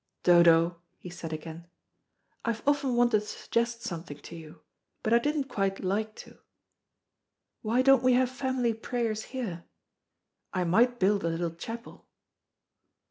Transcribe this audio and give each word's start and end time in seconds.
"Dodo," 0.23 0.81
he 0.97 1.11
said 1.11 1.31
again, 1.31 1.67
"I've 2.43 2.67
often 2.67 2.95
wanted 2.95 3.19
to 3.21 3.27
suggest 3.27 3.83
something 3.83 4.17
to 4.21 4.35
you, 4.35 4.61
but 5.03 5.13
I 5.13 5.19
didn't 5.19 5.43
quite 5.43 5.83
like 5.83 6.15
to. 6.25 6.39
Why 7.61 7.83
don't 7.83 8.01
we 8.01 8.13
have 8.13 8.31
family 8.31 8.73
prayers 8.73 9.25
here? 9.25 9.63
I 10.55 10.63
might 10.63 10.97
build 10.97 11.23
a 11.23 11.29
little 11.29 11.51
chapel." 11.51 12.07